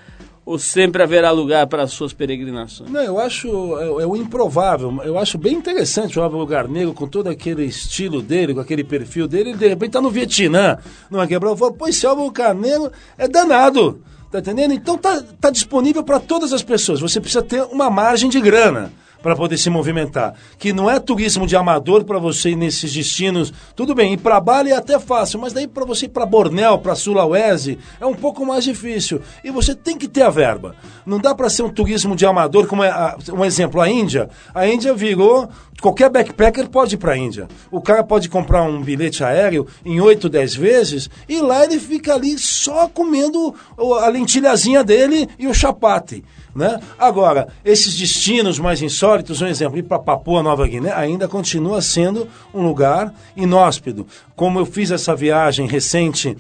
[0.50, 2.89] Ou sempre haverá lugar para as suas peregrinações?
[2.89, 3.47] Não, eu acho
[3.78, 5.00] é, é o improvável.
[5.04, 9.28] Eu acho bem interessante o Álvaro Garnego com todo aquele estilo dele, com aquele perfil
[9.28, 9.52] dele.
[9.52, 11.54] Ele de repente tá no Vietnã, numa quebrada.
[11.54, 14.02] Eu falo, pô, esse Álvaro Garnego é danado.
[14.32, 14.74] Tá entendendo?
[14.74, 17.00] Então tá, tá disponível para todas as pessoas.
[17.00, 18.91] Você precisa ter uma margem de grana
[19.22, 20.34] para poder se movimentar.
[20.57, 23.51] Que não é turismo de amador para você ir nesses destinos.
[23.76, 26.78] Tudo bem, ir para Bali é até fácil, mas daí para você ir para Bornéu,
[26.78, 29.22] para Sulawesi, é um pouco mais difícil.
[29.43, 30.76] E você tem que ter a verba.
[31.05, 34.30] Não dá para ser um turismo de amador, como é a- um exemplo, a Índia.
[34.53, 35.49] A Índia virou.
[35.82, 37.47] Qualquer backpacker pode ir para a Índia.
[37.72, 42.13] O cara pode comprar um bilhete aéreo em 8, 10 vezes e lá ele fica
[42.13, 43.55] ali só comendo
[44.01, 46.22] a lentilhazinha dele e o chapate.
[46.56, 46.80] Né?
[46.97, 52.28] Agora, esses destinos mais insólitos, um exemplo, ir para Papua Nova Guiné, ainda continua sendo
[52.54, 54.06] um lugar inóspito.
[54.36, 56.36] Como eu fiz essa viagem recente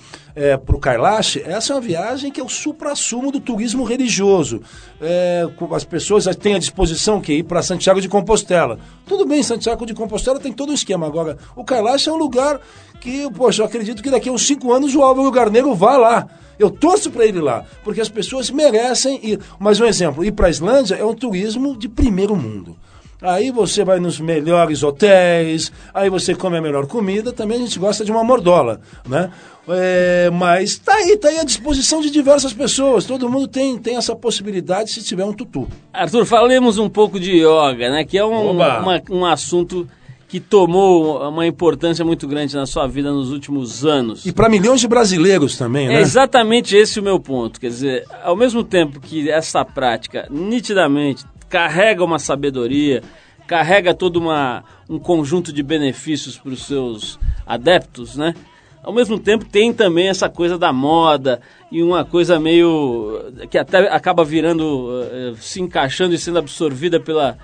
[0.65, 4.61] para o Kailash, essa é uma viagem que é o supra-sumo do turismo religioso.
[5.01, 8.79] É, as pessoas têm à disposição que ir para Santiago de Compostela.
[9.05, 11.05] Tudo bem, Santiago de Compostela tem todo o esquema.
[11.05, 12.59] Agora, o Kailash é um lugar
[13.01, 16.27] que, poxa, eu acredito que daqui a uns cinco anos o Álvaro Garneiro vá lá.
[16.59, 19.39] Eu torço para ele lá, porque as pessoas merecem ir.
[19.57, 22.75] Mas um exemplo, ir para a Islândia é um turismo de primeiro mundo.
[23.21, 27.77] Aí você vai nos melhores hotéis, aí você come a melhor comida, também a gente
[27.77, 29.29] gosta de uma mordola, né?
[29.67, 33.05] É, mas tá aí, tá aí à disposição de diversas pessoas.
[33.05, 35.67] Todo mundo tem, tem essa possibilidade se tiver um tutu.
[35.93, 38.03] Arthur, falemos um pouco de yoga, né?
[38.05, 38.51] Que é um,
[38.81, 39.87] uma- um assunto
[40.29, 44.27] que tomou uma importância muito grande na sua vida nos últimos anos.
[44.27, 46.01] E para milhões de brasileiros também, É né?
[46.01, 47.59] exatamente esse o meu ponto.
[47.59, 53.01] Quer dizer, ao mesmo tempo que essa prática nitidamente carrega uma sabedoria,
[53.47, 58.35] carrega todo uma, um conjunto de benefícios para os seus adeptos, né?
[58.83, 63.19] Ao mesmo tempo tem também essa coisa da moda e uma coisa meio
[63.49, 67.37] que até acaba virando, eh, se encaixando e sendo absorvida pela,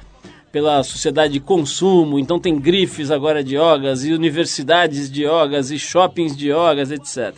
[0.55, 2.17] pela sociedade de consumo.
[2.17, 7.35] Então tem grifes agora de yogas e universidades de yogas e shoppings de yogas, etc.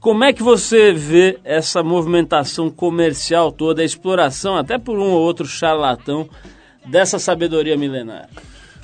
[0.00, 5.20] Como é que você vê essa movimentação comercial toda, a exploração, até por um ou
[5.20, 6.28] outro charlatão,
[6.84, 8.28] dessa sabedoria milenar?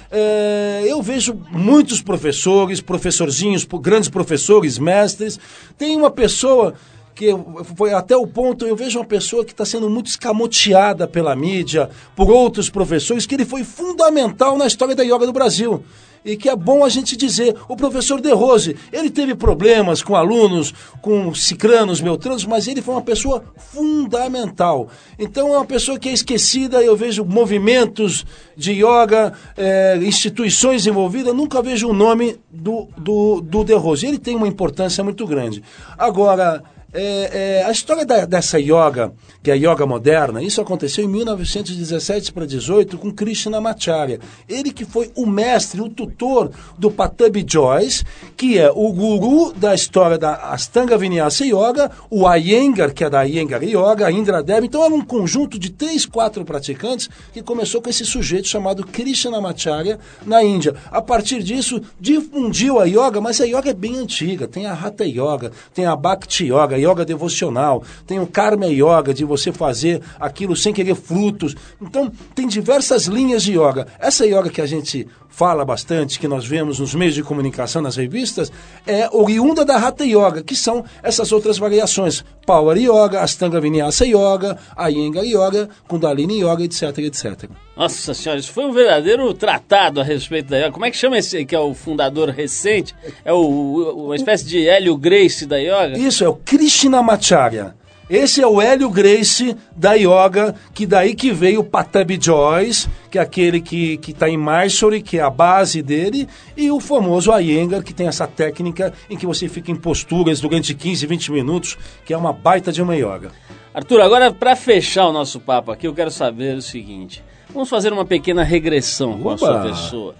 [0.08, 5.36] É, eu vejo muitos professores, professorzinhos, grandes professores, mestres.
[5.76, 6.74] Tem uma pessoa
[7.16, 7.34] que
[7.74, 11.88] foi até o ponto, eu vejo uma pessoa que está sendo muito escamoteada pela mídia,
[12.14, 15.82] por outros professores, que ele foi fundamental na história da yoga do Brasil.
[16.22, 20.16] E que é bom a gente dizer, o professor De Rose, ele teve problemas com
[20.16, 24.88] alunos, com cicranos, beltranos, mas ele foi uma pessoa fundamental.
[25.18, 31.32] Então é uma pessoa que é esquecida, eu vejo movimentos de yoga, eh, instituições envolvidas,
[31.32, 34.04] nunca vejo o nome do, do, do De Rose.
[34.04, 35.62] Ele tem uma importância muito grande.
[35.96, 36.62] Agora,
[36.96, 41.08] é, é, a história da- dessa yoga, que é a yoga moderna, isso aconteceu em
[41.08, 44.18] 1917 para 18 com Krishnamacharya.
[44.48, 48.04] Ele que foi o mestre, o tutor do Patabi Joyce,
[48.36, 53.24] que é o guru da história da Astanga Vinyasa Yoga, o Iyengar, que é da
[53.24, 54.66] Iyengar Yoga, a Indra Devi.
[54.66, 59.98] Então era um conjunto de três, quatro praticantes que começou com esse sujeito chamado Krishnamacharya
[60.24, 60.74] na Índia.
[60.90, 64.46] A partir disso, difundiu a yoga, mas a yoga é bem antiga.
[64.48, 69.24] Tem a Hatha Yoga, tem a Bhakti Yoga, yoga devocional, tem o Karma Yoga, de
[69.24, 71.54] você fazer aquilo sem querer frutos.
[71.80, 73.86] Então, tem diversas linhas de yoga.
[73.98, 75.06] Essa yoga que a gente
[75.36, 78.50] fala bastante, que nós vemos nos meios de comunicação, nas revistas,
[78.86, 82.24] é oriunda da Hatha Yoga, que são essas outras variações.
[82.46, 87.50] Power Yoga, Astanga Vinyasa Yoga, Iyengar Yoga, Kundalini Yoga, etc, etc.
[87.76, 90.72] Nossa senhora, isso foi um verdadeiro tratado a respeito da yoga.
[90.72, 92.94] Como é que chama esse que é o fundador recente?
[93.22, 95.98] É o, uma espécie de Hélio Grace da yoga?
[95.98, 97.74] Isso é o Krishnamacharya.
[98.08, 103.18] Esse é o Hélio Grace da yoga, que daí que veio o Patabi Joyce, que
[103.18, 107.82] é aquele que está em Mysore, que é a base dele, e o famoso Iyengar,
[107.82, 112.14] que tem essa técnica em que você fica em posturas durante 15, 20 minutos, que
[112.14, 113.32] é uma baita de uma yoga.
[113.74, 117.24] Arthur, agora para fechar o nosso papo aqui, eu quero saber o seguinte.
[117.52, 119.38] Vamos fazer uma pequena regressão com a Oba!
[119.38, 120.14] sua pessoa.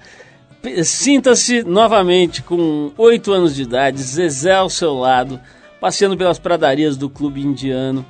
[0.82, 5.40] Sinta-se novamente com oito anos de idade, Zezé ao seu lado,
[5.86, 8.04] passeando pelas pradarias do clube indiano.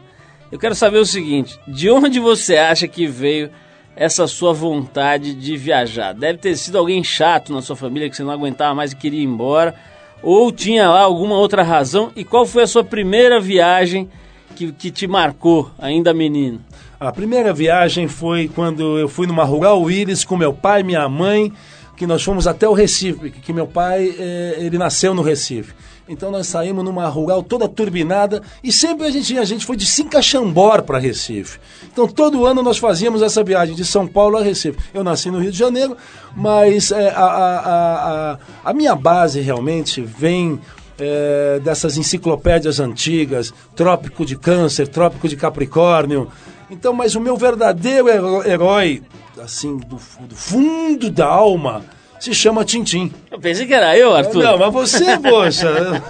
[0.51, 3.51] Eu quero saber o seguinte: de onde você acha que veio
[3.95, 6.15] essa sua vontade de viajar?
[6.15, 9.21] Deve ter sido alguém chato na sua família que você não aguentava mais e queria
[9.21, 9.75] ir embora,
[10.23, 12.11] ou tinha lá alguma outra razão?
[12.17, 14.09] E qual foi a sua primeira viagem
[14.55, 16.63] que, que te marcou, ainda menino?
[16.99, 21.07] A primeira viagem foi quando eu fui numa Rural Willis com meu pai e minha
[21.11, 21.53] mãe,
[21.95, 25.75] que nós fomos até o Recife, que meu pai, eh, ele nasceu no Recife.
[26.09, 29.85] Então nós saímos numa rural toda turbinada e sempre a gente, a gente foi de
[29.85, 31.59] Sincaxambor para Recife.
[31.93, 34.79] Então todo ano nós fazíamos essa viagem de São Paulo a Recife.
[34.95, 35.97] Eu nasci no Rio de Janeiro,
[36.35, 40.61] mas eh, a, a, a, a, minha base realmente vem
[40.99, 46.29] eh, dessas enciclopédias antigas, Trópico de Câncer, Trópico de Capricórnio.
[46.71, 49.03] Então, mas o meu verdadeiro heró- herói,
[49.43, 51.85] assim, do, do fundo da alma,
[52.19, 53.13] se chama Tintim.
[53.31, 54.43] Eu pensei que era eu, Arthur.
[54.43, 56.03] Não, mas você, poxa,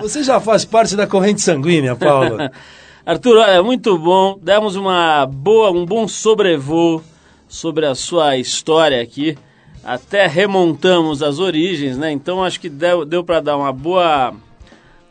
[0.00, 2.36] você já faz parte da corrente sanguínea, Paulo.
[3.04, 4.38] Arthur, olha, muito bom.
[4.40, 7.02] Demos uma boa, um bom sobrevoo
[7.48, 9.36] sobre a sua história aqui.
[9.82, 12.12] Até remontamos as origens, né?
[12.12, 14.34] Então acho que deu, deu para dar uma boa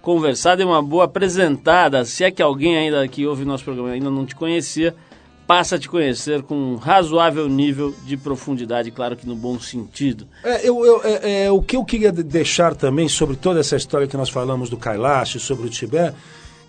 [0.01, 2.05] conversada e uma boa apresentada.
[2.05, 4.95] Se é que alguém ainda que ouve nosso programa ainda não te conhecia,
[5.49, 10.27] passa a te conhecer com um razoável nível de profundidade, claro que no bom sentido.
[10.43, 13.75] É, eu, eu- é, é, o que eu queria de- deixar também sobre toda essa
[13.75, 16.15] história que nós falamos do Kailash, sobre o Tibete,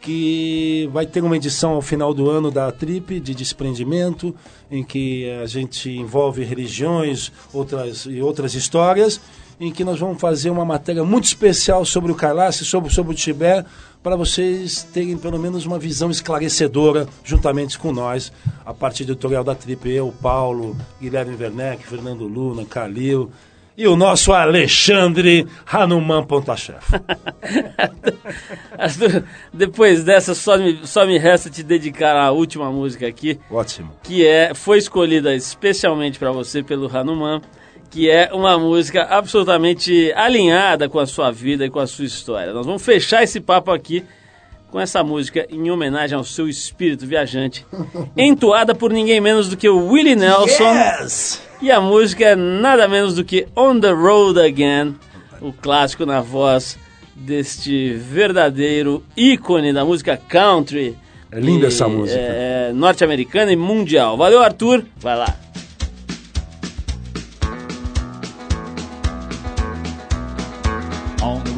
[0.01, 4.35] que vai ter uma edição ao final do ano da Trip de desprendimento,
[4.71, 9.21] em que a gente envolve religiões outras, e outras histórias,
[9.61, 13.15] em que nós vamos fazer uma matéria muito especial sobre o Kailash, sobre, sobre o
[13.15, 13.69] Tibete,
[14.03, 18.33] para vocês terem pelo menos uma visão esclarecedora, juntamente com nós,
[18.65, 23.31] a partir do editorial da Trip, eu, Paulo, Guilherme Werneck, Fernando Luna, Calil
[23.77, 26.85] e o nosso Alexandre Hanuman Ponta-Chef.
[29.53, 33.39] Depois dessa, só me, só me resta te dedicar a última música aqui.
[33.51, 33.93] Ótimo.
[34.03, 37.41] que é foi escolhida especialmente para você pelo Hanuman,
[37.91, 42.53] que é uma música absolutamente alinhada com a sua vida e com a sua história.
[42.53, 44.05] Nós vamos fechar esse papo aqui
[44.71, 47.67] com essa música em homenagem ao seu espírito viajante,
[48.17, 50.73] entoada por ninguém menos do que o Willie Nelson.
[50.73, 51.43] Yes!
[51.61, 54.95] E a música é nada menos do que On the Road Again,
[55.41, 56.79] o clássico na voz
[57.15, 60.97] deste verdadeiro ícone da música country.
[61.31, 62.19] É linda E, essa música.
[62.19, 64.17] É, norte-americana e mundial.
[64.17, 64.85] Valeu, Arthur.
[64.97, 65.37] Vai lá.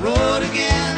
[0.00, 0.97] road again.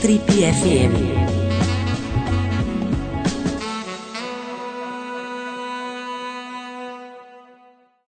[0.00, 1.29] Trip FM.